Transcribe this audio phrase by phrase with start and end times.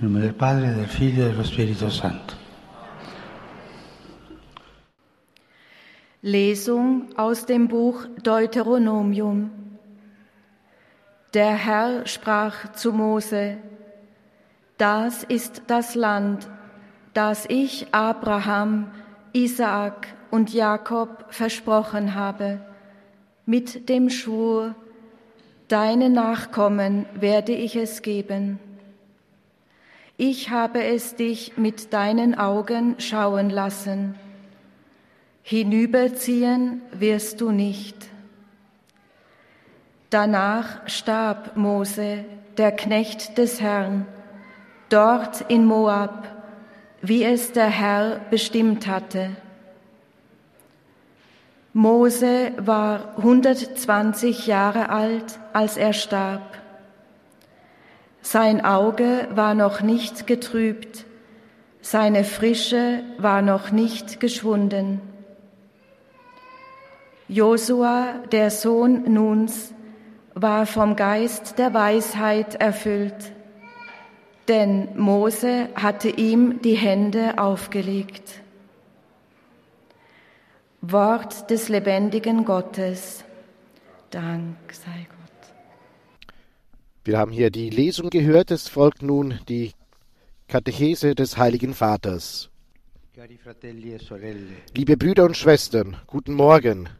[0.00, 2.36] In nome del Padre, del Figlio e dello Spirito Santo.
[6.20, 9.50] Lesung aus dem Buch Deuteronomium.
[11.34, 13.56] Der Herr sprach zu Mose,
[14.76, 16.48] das ist das Land,
[17.12, 18.92] das ich Abraham,
[19.32, 22.60] Isaak und Jakob versprochen habe,
[23.46, 24.76] mit dem Schwur,
[25.66, 28.60] deine Nachkommen werde ich es geben.
[30.18, 34.14] Ich habe es dich mit deinen Augen schauen lassen
[35.48, 37.96] hinüberziehen wirst du nicht.
[40.10, 42.26] Danach starb Mose,
[42.58, 44.06] der Knecht des Herrn,
[44.90, 46.28] dort in Moab,
[47.00, 49.30] wie es der Herr bestimmt hatte.
[51.72, 56.58] Mose war 120 Jahre alt, als er starb.
[58.30, 61.06] Sein Auge war noch nicht getrübt,
[61.80, 65.00] seine Frische war noch nicht geschwunden.
[67.26, 69.72] Josua, der Sohn Nuns,
[70.34, 73.32] war vom Geist der Weisheit erfüllt,
[74.46, 78.42] denn Mose hatte ihm die Hände aufgelegt.
[80.82, 83.24] Wort des lebendigen Gottes.
[84.10, 85.17] Dank sei Gott.
[87.08, 89.72] Wir haben hier die Lesung gehört, es folgt nun die
[90.46, 92.50] Katechese des Heiligen Vaters.
[94.74, 96.90] Liebe Brüder und Schwestern, guten Morgen.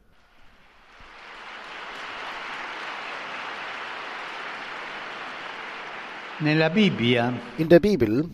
[6.41, 8.31] In der Bibel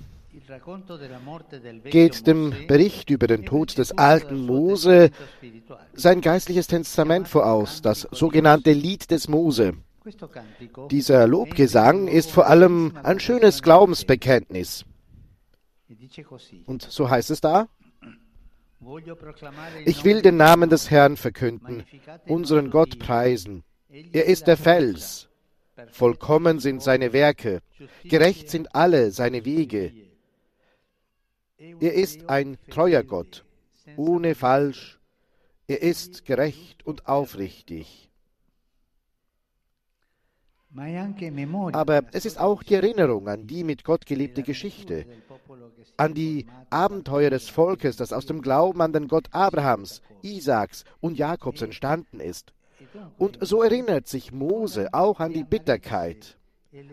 [1.91, 5.11] geht dem Bericht über den Tod des alten Mose
[5.93, 9.75] sein geistliches Testament voraus, das sogenannte Lied des Mose.
[10.91, 14.85] Dieser Lobgesang ist vor allem ein schönes Glaubensbekenntnis.
[16.67, 17.69] Und so heißt es da,
[19.87, 21.85] ich will den Namen des Herrn verkünden,
[22.27, 23.65] unseren Gott preisen.
[23.89, 25.29] Er ist der Fels,
[25.91, 27.61] Vollkommen sind seine Werke,
[28.05, 29.93] gerecht sind alle seine Wege.
[31.59, 33.45] Er ist ein treuer Gott,
[33.97, 35.01] ohne Falsch.
[35.67, 38.11] Er ist gerecht und aufrichtig.
[41.73, 45.07] Aber es ist auch die Erinnerung an die mit Gott gelebte Geschichte,
[45.97, 51.17] an die Abenteuer des Volkes, das aus dem Glauben an den Gott Abrahams, Isaaks und
[51.17, 52.53] Jakobs entstanden ist.
[53.19, 56.37] Und so erinnert sich Mose auch an die Bitterkeit,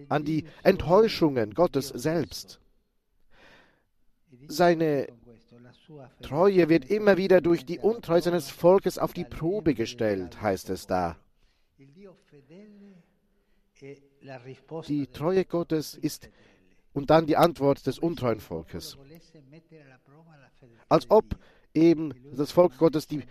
[0.10, 2.60] an die Enttäuschungen Gottes selbst.
[4.48, 5.08] Seine
[6.22, 10.86] Treue wird immer wieder durch die Untreue seines Volkes auf die Probe gestellt, heißt es
[10.88, 11.18] da.
[14.88, 16.30] Die Treue Gottes ist
[16.94, 18.98] und dann die Antwort des untreuen Volkes.
[20.90, 21.38] Als ob
[21.74, 23.24] eben das Volk Gottes die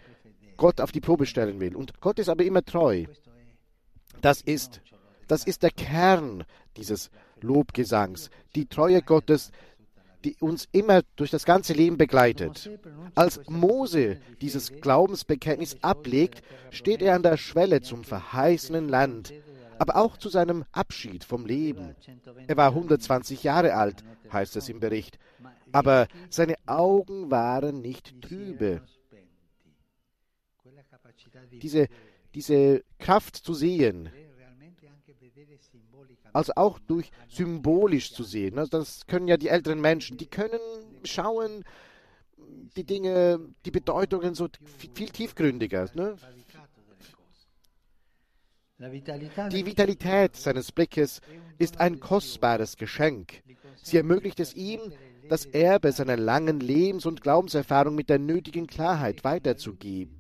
[0.57, 1.75] Gott auf die Probe stellen will.
[1.75, 3.07] Und Gott ist aber immer treu.
[4.21, 4.83] Das ist,
[5.27, 6.45] das ist der Kern
[6.77, 8.29] dieses Lobgesangs.
[8.55, 9.53] Die Treue Gottes,
[10.23, 12.71] die uns immer durch das ganze Leben begleitet.
[13.15, 19.33] Als Mose dieses Glaubensbekenntnis ablegt, steht er an der Schwelle zum verheißenen Land,
[19.81, 21.97] aber auch zu seinem Abschied vom Leben.
[22.47, 25.19] Er war 120 Jahre alt, heißt es im Bericht,
[25.73, 28.83] aber seine Augen waren nicht trübe
[31.63, 31.89] diese,
[32.35, 34.11] diese Kraft zu sehen,
[36.33, 38.59] also auch durch symbolisch zu sehen.
[38.59, 40.61] Also das können ja die älteren Menschen, die können
[41.05, 41.65] schauen,
[42.77, 44.49] die Dinge, die Bedeutungen so
[44.95, 45.91] viel tiefgründiger.
[45.95, 46.17] Ne?
[48.81, 51.21] Die Vitalität seines Blickes
[51.59, 53.43] ist ein kostbares Geschenk.
[53.83, 54.81] Sie ermöglicht es ihm,
[55.29, 60.17] das Erbe seiner langen Lebens- und Glaubenserfahrung mit der nötigen Klarheit weiterzugeben.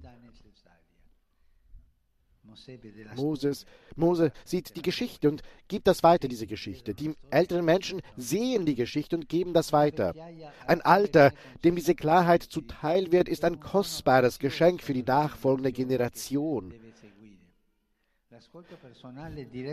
[3.16, 3.64] Moses,
[3.96, 6.94] Mose sieht die Geschichte und gibt das weiter, diese Geschichte.
[6.94, 10.14] Die älteren Menschen sehen die Geschichte und geben das weiter.
[10.66, 11.32] Ein Alter,
[11.64, 16.74] dem diese Klarheit zuteil wird, ist ein kostbares Geschenk für die nachfolgende Generation.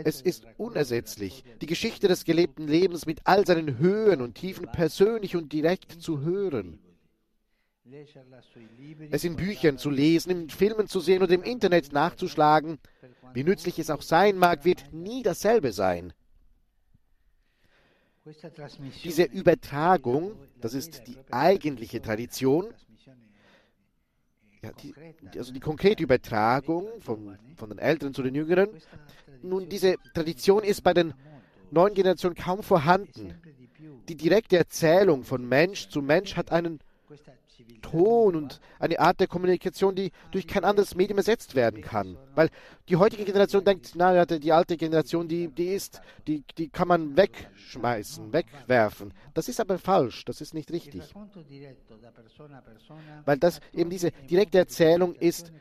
[0.04, 5.36] Es ist unersetzlich, die Geschichte des gelebten Lebens mit all seinen Höhen und Tiefen persönlich
[5.36, 6.78] und direkt zu hören.
[9.10, 12.78] es in Büchern zu lesen, in Filmen zu sehen und im Internet nachzuschlagen,
[13.32, 16.12] wie nützlich es auch sein mag, wird nie dasselbe sein.
[19.04, 22.74] Diese Übertragung, das ist die eigentliche Tradition,
[24.62, 24.94] ja, die,
[25.38, 28.68] also die konkrete Übertragung von, von den Älteren zu den Jüngeren.
[29.42, 31.14] Nun, diese Tradition ist bei den
[31.70, 33.34] neuen Generationen kaum vorhanden.
[34.08, 36.80] die direkte Erzählung von Mensch zu Mensch hat einen
[37.82, 42.16] Ton und eine Art der Kommunikation, die durch kein anderes Medium ersetzt werden kann.
[42.34, 42.50] Weil
[42.88, 47.16] die heutige Generation denkt, naja, die alte Generation, die, die ist, die, die kann man
[47.16, 49.12] wegschmeißen, wegwerfen.
[49.34, 51.14] Das ist aber falsch, das ist nicht richtig.
[53.24, 55.52] Weil das eben diese direkte Erzählung ist,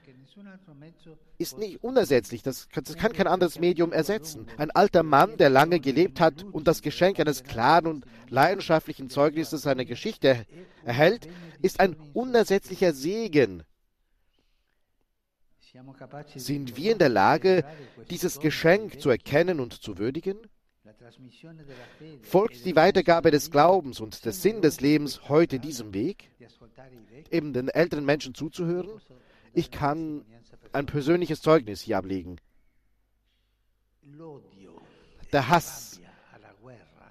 [1.37, 2.43] ist nicht unersetzlich.
[2.43, 4.47] Das, das kann kein anderes Medium ersetzen.
[4.57, 9.61] Ein alter Mann, der lange gelebt hat und das Geschenk eines klaren und leidenschaftlichen Zeugnisses
[9.61, 10.45] seiner Geschichte
[10.83, 11.27] erhält,
[11.61, 13.63] ist ein unersetzlicher Segen.
[16.35, 17.63] Sind wir in der Lage,
[18.09, 20.37] dieses Geschenk zu erkennen und zu würdigen?
[22.21, 26.31] Folgt die Weitergabe des Glaubens und des Sinn des Lebens heute diesem Weg,
[27.29, 28.89] eben den älteren Menschen zuzuhören?
[29.53, 30.25] Ich kann
[30.71, 32.37] ein persönliches Zeugnis hier ablegen.
[35.31, 35.99] Der Hass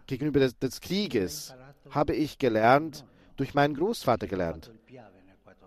[0.07, 1.55] gegenüber des, des Krieges
[1.91, 3.05] habe ich gelernt,
[3.37, 4.71] durch meinen Großvater gelernt.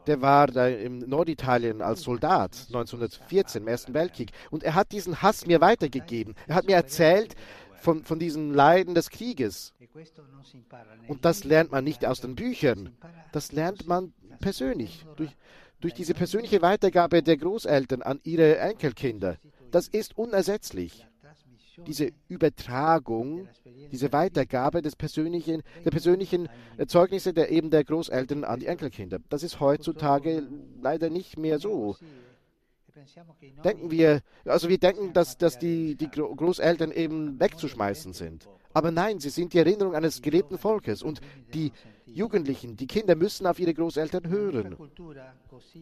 [0.07, 5.21] Der war da im Norditalien als Soldat 1914 im Ersten Weltkrieg und er hat diesen
[5.21, 6.35] Hass mir weitergegeben.
[6.47, 7.35] Er hat mir erzählt
[7.79, 9.73] von, von diesen Leiden des Krieges.
[11.07, 12.97] Und das lernt man nicht aus den Büchern,
[13.31, 15.35] das lernt man persönlich, durch,
[15.79, 19.37] durch diese persönliche Weitergabe der Großeltern an ihre Enkelkinder.
[19.71, 21.05] Das ist unersetzlich.
[21.87, 23.47] Diese Übertragung,
[23.91, 26.49] diese Weitergabe des persönlichen, der persönlichen
[26.87, 29.19] Zeugnisse der eben der Großeltern an die Enkelkinder.
[29.29, 30.43] Das ist heutzutage
[30.81, 31.95] leider nicht mehr so.
[33.63, 38.47] Denken wir, also wir denken, dass, dass die, die Großeltern eben wegzuschmeißen sind.
[38.73, 41.21] Aber nein, sie sind die Erinnerung eines gelebten Volkes und
[41.53, 41.71] die
[42.05, 44.75] Jugendlichen, die Kinder müssen auf ihre Großeltern hören.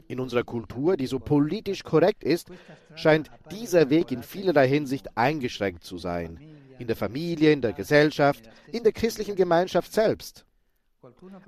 [0.08, 2.50] In unserer Kultur, die so politisch korrekt ist,
[2.96, 6.40] scheint dieser Weg in vielerlei Hinsicht eingeschränkt zu sein.
[6.80, 10.46] In der Familie, in der Gesellschaft, in der christlichen Gemeinschaft selbst.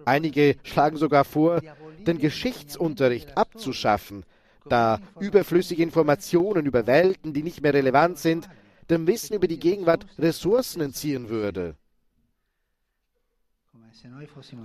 [0.05, 1.61] Einige schlagen sogar vor,
[2.05, 4.23] den Geschichtsunterricht abzuschaffen,
[4.67, 8.49] da überflüssige Informationen über Welten, die nicht mehr relevant sind,
[8.89, 11.75] dem Wissen über die Gegenwart Ressourcen entziehen würde.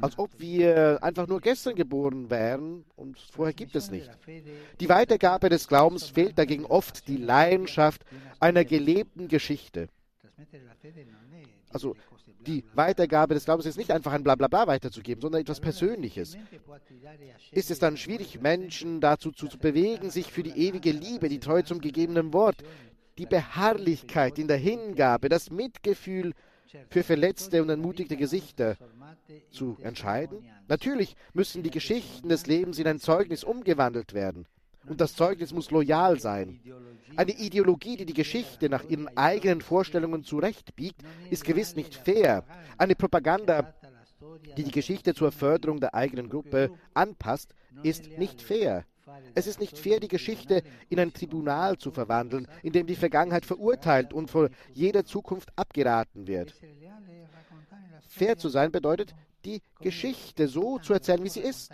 [0.00, 4.08] Als ob wir einfach nur gestern geboren wären und vorher gibt es nicht.
[4.80, 8.04] Die Weitergabe des Glaubens fehlt dagegen oft die Leidenschaft
[8.38, 9.88] einer gelebten Geschichte.
[11.70, 11.96] Also
[12.46, 16.36] die Weitergabe des Glaubens ist nicht einfach ein Blablabla weiterzugeben, sondern etwas Persönliches.
[17.50, 21.64] Ist es dann schwierig, Menschen dazu zu bewegen, sich für die ewige Liebe, die Treue
[21.64, 22.62] zum gegebenen Wort,
[23.18, 26.32] die Beharrlichkeit in der Hingabe, das Mitgefühl
[26.88, 28.76] für verletzte und entmutigte Gesichter
[29.50, 30.44] zu entscheiden?
[30.68, 34.46] Natürlich müssen die Geschichten des Lebens in ein Zeugnis umgewandelt werden.
[34.86, 36.60] Und das Zeugnis muss loyal sein.
[37.16, 41.00] Eine Ideologie, die die Geschichte nach ihren eigenen Vorstellungen zurechtbiegt,
[41.30, 42.44] ist gewiss nicht fair.
[42.76, 43.72] Eine Propaganda,
[44.56, 48.84] die die Geschichte zur Förderung der eigenen Gruppe anpasst, ist nicht fair.
[49.34, 53.44] Es ist nicht fair, die Geschichte in ein Tribunal zu verwandeln, in dem die Vergangenheit
[53.44, 56.54] verurteilt und vor jeder Zukunft abgeraten wird.
[58.08, 59.14] Fair zu sein bedeutet,
[59.44, 61.70] die Geschichte so zu erzählen, wie sie ist.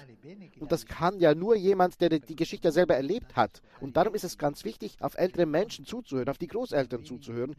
[0.59, 3.63] Und das kann ja nur jemand, der die Geschichte selber erlebt hat.
[3.81, 7.55] Und darum ist es ganz wichtig, auf ältere Menschen zuzuhören, auf die Großeltern zuzuhören,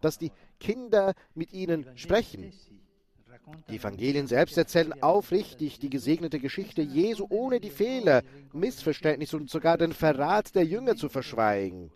[0.00, 2.52] dass die Kinder mit ihnen sprechen.
[3.68, 8.22] Die Evangelien selbst erzählen aufrichtig die gesegnete Geschichte Jesu, ohne die Fehler,
[8.52, 11.90] Missverständnisse und sogar den Verrat der Jünger zu verschweigen.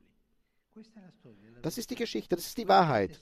[1.62, 3.20] Das ist die Geschichte, das ist die Wahrheit.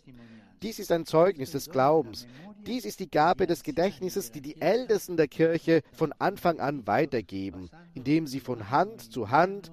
[0.62, 2.26] Dies ist ein Zeugnis des Glaubens.
[2.66, 7.70] Dies ist die Gabe des Gedächtnisses, die die Ältesten der Kirche von Anfang an weitergeben,
[7.94, 9.72] indem sie von Hand zu Hand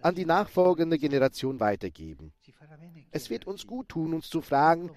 [0.00, 2.32] an die nachfolgende Generation weitergeben.
[3.10, 4.90] Es wird uns gut tun, uns zu fragen,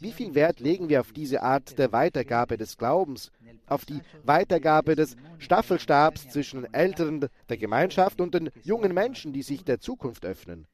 [0.00, 3.30] wie viel Wert legen wir auf diese Art der Weitergabe des Glaubens,
[3.66, 9.42] auf die Weitergabe des Staffelstabs zwischen den Älteren der Gemeinschaft und den jungen Menschen, die
[9.42, 10.66] sich der Zukunft öffnen?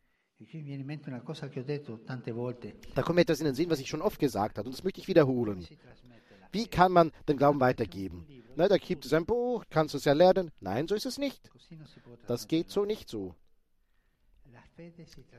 [2.94, 4.84] Da kommt mir etwas in den Sinn, was ich schon oft gesagt habe, und das
[4.84, 5.66] möchte ich wiederholen.
[6.52, 8.26] Wie kann man den Glauben weitergeben?
[8.56, 10.50] Na, da gibt es ein Buch, kannst du es ja lernen.
[10.60, 11.50] Nein, so ist es nicht.
[12.26, 13.34] Das geht so nicht so.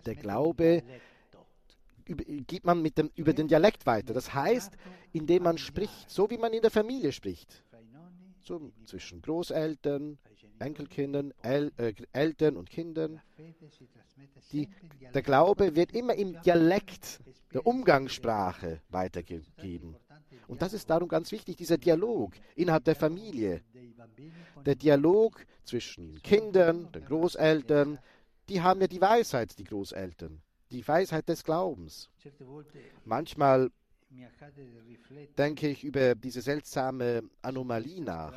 [0.05, 0.83] Der Glaube
[2.05, 4.13] gibt man mit dem, über den Dialekt weiter.
[4.13, 4.73] Das heißt,
[5.13, 7.63] indem man spricht, so wie man in der Familie spricht.
[8.43, 10.17] So zwischen Großeltern,
[10.59, 13.21] Enkelkindern, El, äh, Eltern und Kindern.
[14.51, 14.69] Die,
[15.13, 17.19] der Glaube wird immer im Dialekt
[17.53, 19.95] der Umgangssprache weitergegeben.
[20.47, 23.61] Und das ist darum ganz wichtig, dieser Dialog innerhalb der Familie.
[24.65, 27.99] Der Dialog zwischen Kindern, den Großeltern,
[28.49, 30.41] die haben ja die Weisheit, die Großeltern,
[30.71, 32.09] die Weisheit des Glaubens.
[33.05, 33.71] Manchmal
[35.37, 38.33] denke ich über diese seltsame Anomalie nach.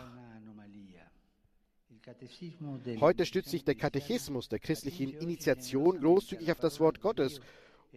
[3.01, 7.41] Heute stützt sich der Katechismus der christlichen Initiation großzügig auf das Wort Gottes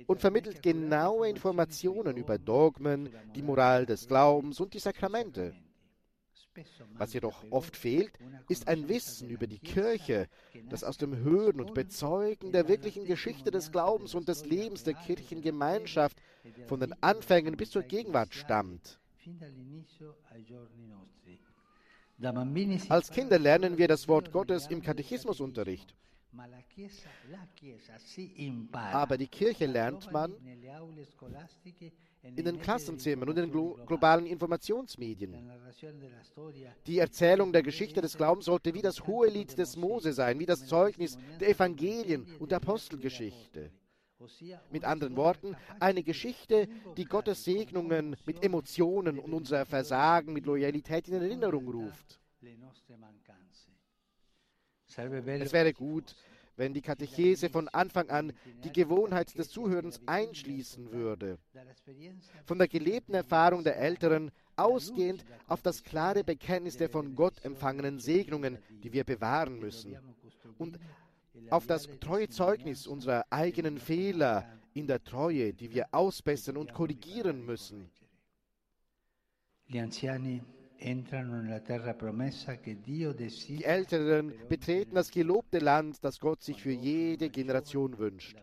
[0.06, 5.53] und vermittelt genaue Informationen über Dogmen, die Moral des Glaubens und die Sakramente.
[6.97, 8.11] Was jedoch oft fehlt,
[8.49, 10.27] ist ein Wissen über die Kirche,
[10.69, 14.95] das aus dem Hören und Bezeugen der wirklichen Geschichte des Glaubens und des Lebens der
[14.95, 16.17] Kirchengemeinschaft
[16.67, 18.99] von den Anfängen bis zur Gegenwart stammt.
[22.89, 25.93] Als Kinder lernen wir das Wort Gottes im Katechismusunterricht.
[28.73, 30.33] Aber die Kirche lernt man
[32.36, 35.36] in den Klassenzimmern und in den glo globalen Informationsmedien.
[36.86, 40.46] Die Erzählung der Geschichte des Glaubens sollte wie das hohe Lied des Mose sein, wie
[40.46, 43.72] das Zeugnis der Evangelien und der Apostelgeschichte.
[44.72, 46.67] Mit anderen Worten, eine Geschichte,
[46.98, 52.19] die Gottes Segnungen mit Emotionen und unser Versagen mit Loyalität in Erinnerung ruft.
[54.88, 56.15] Es wäre gut,
[56.57, 58.33] wenn die Katechese von Anfang an
[58.63, 61.37] die Gewohnheit des Zuhörens einschließen würde.
[62.45, 67.99] Von der gelebten Erfahrung der Älteren ausgehend auf das klare Bekenntnis der von Gott empfangenen
[67.99, 69.95] Segnungen, die wir bewahren müssen.
[70.57, 70.79] Und
[71.51, 77.45] auf das treue Zeugnis unserer eigenen Fehler in der Treue, die wir ausbessern und korrigieren
[77.45, 77.89] müssen.
[80.79, 81.05] Die
[83.63, 88.38] Älteren betreten das gelobte Land, das Gott sich für jede Generation wünscht.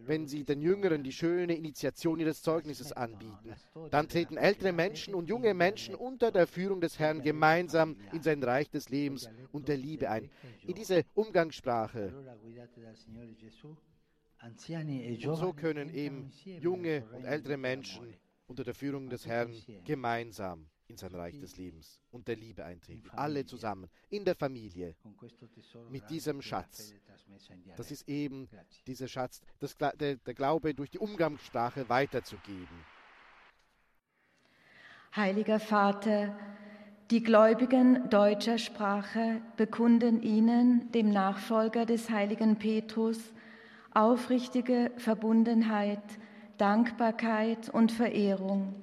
[0.00, 3.54] Wenn sie den Jüngeren die schöne Initiation ihres Zeugnisses anbieten,
[3.90, 8.42] dann treten ältere Menschen und junge Menschen unter der Führung des Herrn gemeinsam in sein
[8.42, 10.30] Reich des Lebens und der Liebe ein.
[10.66, 12.12] In diese Umgangssprache.
[14.40, 18.14] Und so können eben junge und ältere Menschen
[18.48, 23.10] unter der Führung des Herrn gemeinsam in sein Reich des Lebens und der Liebe eintreten.
[23.10, 24.96] Alle zusammen, in der Familie,
[25.90, 26.94] mit diesem Schatz.
[27.76, 28.48] Das ist eben
[28.86, 32.84] dieser Schatz, das, der, der Glaube durch die Umgangssprache weiterzugeben.
[35.14, 36.38] Heiliger Vater,
[37.10, 43.18] die Gläubigen deutscher Sprache bekunden Ihnen, dem Nachfolger des heiligen Petrus,
[43.92, 46.02] aufrichtige Verbundenheit,
[46.58, 48.74] Dankbarkeit und Verehrung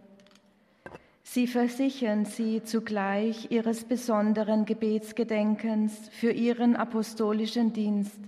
[1.27, 8.20] Sie versichern sie zugleich ihres besonderen Gebetsgedenkens für ihren apostolischen Dienst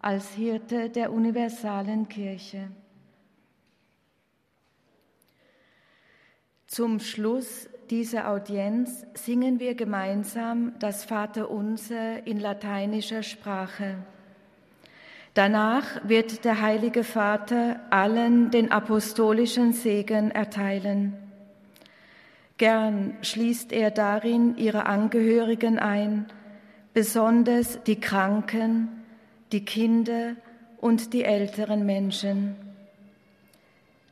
[0.00, 2.72] als Hirte der universalen Kirche.
[6.66, 14.04] Zum Schluss dieser Audienz singen wir gemeinsam das Vaterunser in lateinischer Sprache.
[15.34, 21.14] Danach wird der Heilige Vater allen den apostolischen Segen erteilen.
[22.56, 26.26] Gern schließt er darin ihre Angehörigen ein,
[26.92, 28.88] besonders die Kranken,
[29.50, 30.36] die Kinder
[30.80, 32.54] und die älteren Menschen.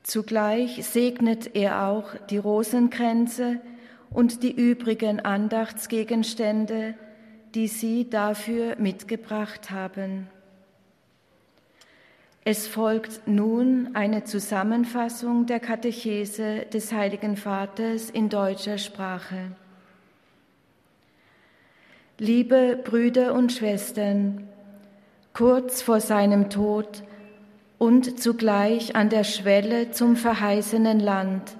[0.02, 3.60] Zugleich segnet er auch die Rosenkränze
[4.10, 6.94] und die übrigen Andachtsgegenstände,
[7.54, 10.26] die sie dafür mitgebracht haben.
[12.44, 19.52] Es folgt nun eine Zusammenfassung der Katechese des Heiligen Vaters in deutscher Sprache.
[22.18, 24.48] Liebe Brüder und Schwestern,
[25.32, 27.04] kurz vor seinem Tod
[27.78, 31.56] und zugleich an der Schwelle zum verheißenen Land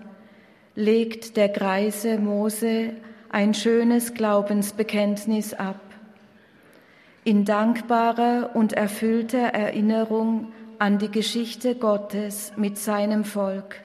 [0.74, 2.90] legt der greise Mose
[3.30, 5.80] ein schönes Glaubensbekenntnis ab.
[7.22, 13.76] In dankbarer und erfüllter Erinnerung an die Geschichte Gottes mit seinem Volk.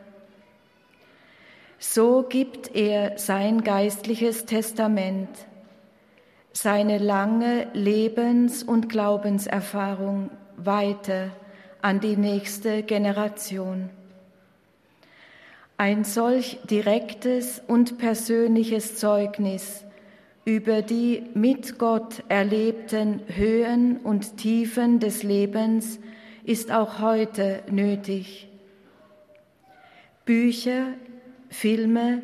[1.78, 5.30] So gibt er sein geistliches Testament,
[6.54, 11.30] seine lange Lebens- und Glaubenserfahrung weiter
[11.84, 13.92] an die nächste Generation.
[15.78, 19.86] Ein solch direktes und persönliches Zeugnis
[20.46, 26.00] über die mit Gott erlebten Höhen und Tiefen des Lebens
[26.48, 28.48] ist auch heute nötig.
[30.24, 30.94] Bücher,
[31.50, 32.22] Filme,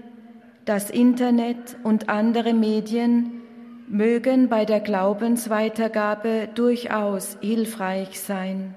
[0.63, 3.41] das Internet und andere Medien
[3.89, 8.75] mögen bei der Glaubensweitergabe durchaus hilfreich sein.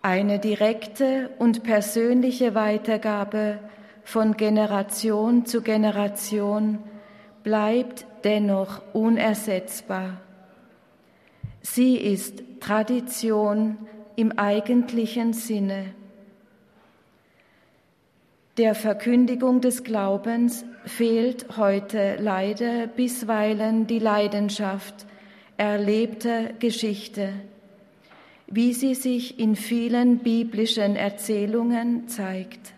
[0.00, 3.58] Eine direkte und persönliche Weitergabe
[4.04, 6.78] von Generation zu Generation
[7.42, 10.20] bleibt dennoch unersetzbar.
[11.62, 13.78] Sie ist Tradition
[14.16, 15.94] im eigentlichen Sinne.
[18.58, 25.06] Der Verkündigung des Glaubens fehlt heute leider bisweilen die Leidenschaft
[25.56, 27.32] erlebter Geschichte,
[28.48, 32.74] wie sie sich in vielen biblischen Erzählungen zeigt.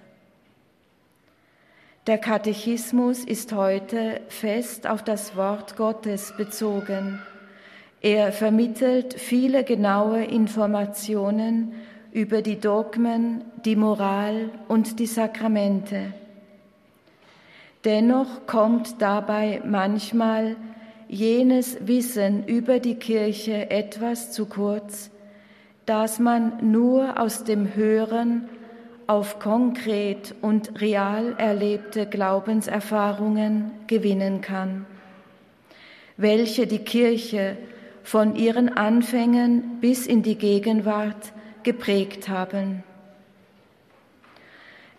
[2.07, 7.19] Der Katechismus ist heute fest auf das Wort Gottes bezogen.
[8.05, 11.73] Er vermittelt viele genaue Informationen
[12.13, 16.13] über die Dogmen, die Moral und die Sakramente.
[17.87, 20.57] Dennoch kommt dabei manchmal
[21.09, 25.11] jenes Wissen über die Kirche etwas zu kurz,
[25.87, 28.51] das man nur aus dem Hören
[29.07, 34.85] auf konkret und real erlebte Glaubenserfahrungen gewinnen kann,
[36.19, 37.57] welche die Kirche
[38.05, 41.33] von ihren Anfängen bis in die Gegenwart
[41.63, 42.85] geprägt haben.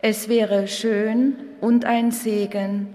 [0.02, 2.88] Es wäre schön und ein Segen,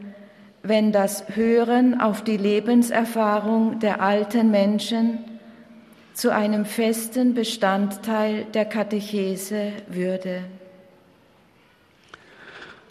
[0.63, 5.21] wenn das Hören auf die Lebenserfahrung der alten Menschen
[6.13, 10.43] zu einem festen Bestandteil der Katechese würde.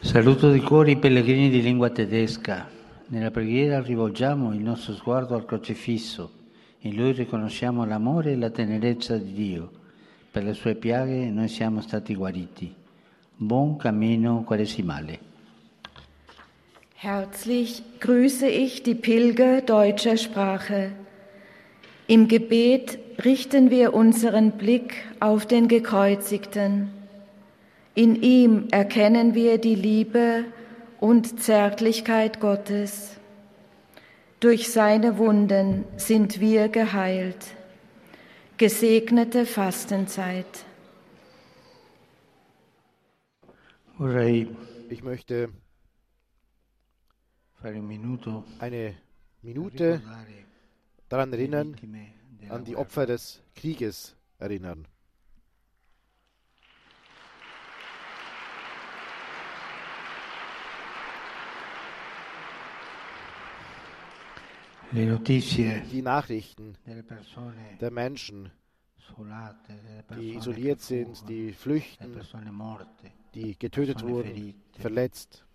[0.02, 2.68] Saluto di cuore i pellegrini di lingua tedesca.
[3.08, 6.39] Nella preghiera rivolgiamo il nostro sguardo al crocifisso.
[6.82, 9.70] In lui riconosciamo l'amore e la tenerezza di Dio.
[10.32, 12.74] Per le sue piaghe noi siamo stati guariti.
[13.36, 15.20] Buon cammino quaresimale.
[16.96, 20.92] Herzlich grüße ich die Pilger deutscher Sprache.
[22.08, 26.92] Im Gebet richten wir unseren Blick auf den Gekreuzigten.
[27.94, 30.46] In ihm erkennen wir die Liebe
[31.00, 33.19] und Zärtlichkeit Gottes.
[34.40, 37.46] Durch seine Wunden sind wir geheilt.
[38.58, 40.66] Gesegnete Fastenzeit.
[44.90, 45.50] Ich möchte
[47.62, 47.82] eine
[49.42, 50.02] Minute
[51.10, 51.76] daran erinnern,
[52.48, 54.88] an die Opfer des Krieges erinnern.
[64.92, 66.76] Die Nachrichten
[67.80, 68.52] der Menschen,
[70.18, 72.20] die isoliert sind, die flüchten,
[73.34, 75.46] die getötet wurden, verletzt,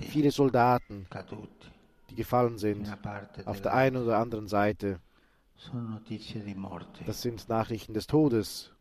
[0.00, 1.06] viele Soldaten,
[2.10, 2.92] die gefallen sind,
[3.46, 5.00] auf der einen oder anderen Seite.
[7.06, 8.72] Das sind Nachrichten des Todes.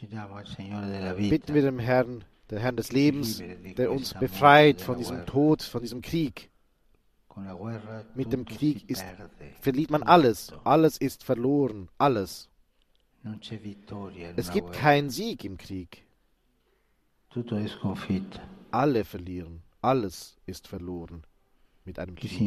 [0.00, 3.42] Bitten wir dem Herrn, den Herrn des Lebens,
[3.76, 6.50] der uns befreit von diesem Tod, von diesem Krieg.
[8.14, 9.04] Mit dem Krieg ist,
[9.60, 10.52] verliert man alles.
[10.64, 11.88] Alles ist verloren.
[11.98, 12.48] Alles.
[14.36, 16.04] Es gibt keinen Sieg im Krieg.
[18.70, 19.62] Alle verlieren.
[19.80, 21.24] Alles ist verloren
[21.84, 22.38] mit einem Krieg.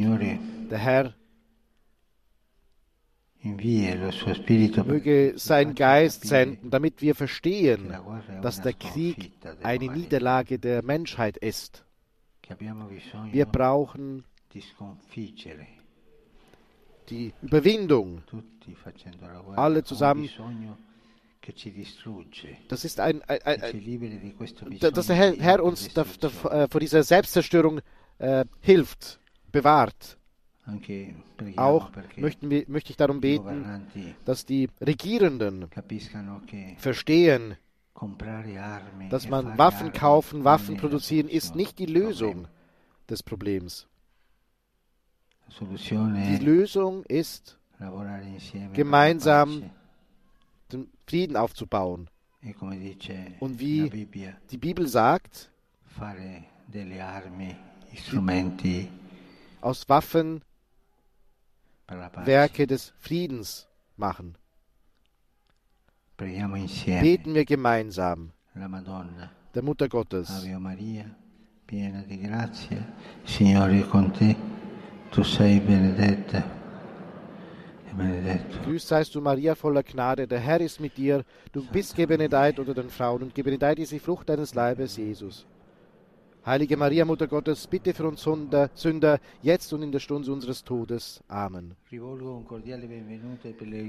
[0.69, 1.13] Der Herr
[4.85, 7.93] möge sein Geist senden, damit wir verstehen,
[8.41, 11.83] dass der Krieg eine Niederlage der Menschheit ist.
[13.31, 14.23] Wir brauchen
[17.09, 18.21] die Überwindung.
[19.55, 20.29] Alle zusammen.
[22.67, 23.71] Das ist ein, ein, ein, ein
[24.79, 27.79] dass der Herr, Herr uns da, da, äh, vor dieser Selbstzerstörung
[28.17, 29.19] äh, hilft,
[29.51, 30.17] bewahrt.
[31.55, 33.87] Auch möchten wir, möchte ich darum beten,
[34.25, 35.67] dass die Regierenden
[36.77, 37.55] verstehen,
[39.09, 42.49] dass man Waffen kaufen, Waffen produzieren, ist nicht die Lösung
[43.09, 43.87] des Problems.
[45.49, 47.57] Die Lösung ist,
[48.73, 49.69] gemeinsam
[50.71, 52.09] den Frieden aufzubauen.
[53.39, 53.89] Und wie
[54.51, 55.51] die Bibel sagt,
[59.61, 60.41] aus Waffen
[62.25, 64.37] Werke des Friedens machen.
[66.17, 68.31] Beten wir gemeinsam
[69.53, 70.29] der Mutter Gottes.
[70.29, 71.05] Ave Maria,
[71.65, 72.85] piena di grazia,
[73.23, 74.35] Signore con te.
[75.11, 76.43] Tu sei benedetta.
[78.63, 80.27] Grüß seist du, Maria, voller Gnade.
[80.27, 81.23] Der Herr ist mit dir.
[81.51, 85.47] Du bist gebenedeit unter den Frauen und gebenedeit ist die Frucht deines Leibes, Jesus.
[86.45, 91.21] Heilige Maria, Mutter Gottes, bitte für uns Sünder, jetzt und in der Stunde unseres Todes.
[91.27, 91.75] Amen.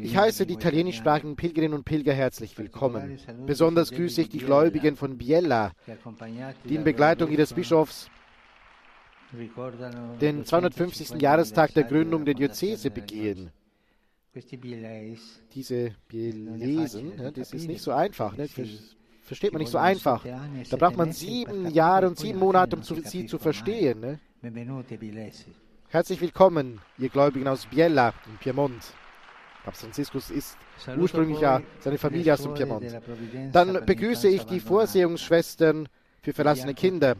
[0.03, 3.19] Ich heiße die italienischsprachigen Pilgerinnen und Pilger herzlich willkommen.
[3.47, 5.71] Besonders grüße ich die Gläubigen von Biella,
[6.65, 8.11] die in Begleitung ihres Bischofs
[10.21, 11.21] den 250.
[11.21, 13.51] Jahrestag der Gründung der Diözese begehen.
[15.55, 18.49] Diese Bielesen, ja, das ist nicht so einfach, ne?
[19.23, 20.25] versteht man nicht so einfach.
[20.71, 24.01] Da braucht man sieben Jahre und sieben Monate, um sie zu verstehen.
[24.01, 24.21] Ne?
[25.89, 28.95] Herzlich willkommen, ihr Gläubigen aus Biella im Piemont.
[29.65, 30.57] Papst Franziskus ist
[30.97, 32.87] ursprünglich ja seine Familie aus dem Piemont.
[33.53, 35.89] Dann begrüße ich die Vorsehungsschwestern
[36.23, 37.17] für verlassene Kinder.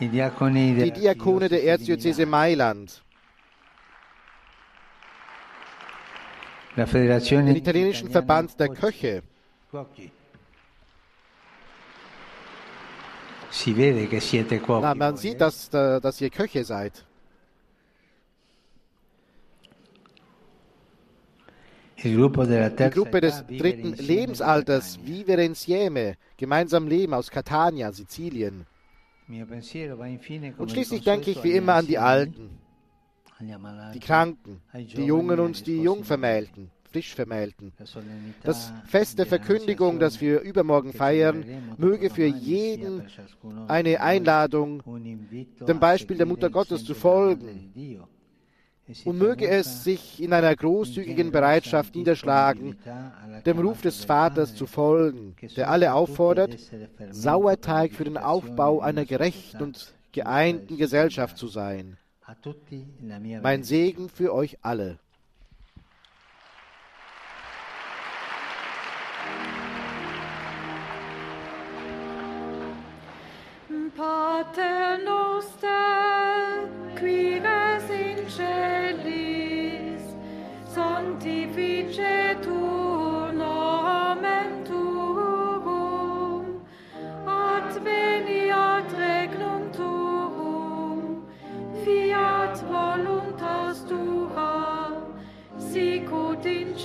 [0.00, 3.02] Die Diakone der Erzdiözese Mailand.
[6.76, 9.22] Den italienischen Verband der Köche.
[14.68, 17.04] Na, man sieht, dass, dass ihr Köche seid.
[22.04, 28.66] Die Gruppe des dritten Lebensalters Vivere Insieme, gemeinsam leben aus Catania, Sizilien.
[29.28, 32.50] Und schließlich denke ich wie immer an die Alten,
[33.94, 37.72] die Kranken, die Jungen und die Jungvermählten, Frischvermählten.
[38.42, 41.44] Das Fest der Verkündigung, das wir übermorgen feiern,
[41.76, 43.02] möge für jeden
[43.68, 44.82] eine Einladung,
[45.66, 47.72] dem Beispiel der Mutter Gottes zu folgen
[49.04, 52.78] und möge es sich in einer großzügigen Bereitschaft niederschlagen,
[53.44, 56.56] dem Ruf des Vaters zu folgen, der alle auffordert,
[57.10, 61.98] Sauerteig für den Aufbau einer gerechten und geeinten Gesellschaft zu sein.
[63.42, 64.98] Mein Segen für euch alle.
[73.98, 77.40] Pater noster, qui
[78.28, 80.04] celis,
[80.74, 86.44] sanctificetur nomen tuum,
[87.24, 91.24] adveniat regnum tuum,
[91.82, 94.92] fiat voluntas tua,
[95.56, 96.76] sicut in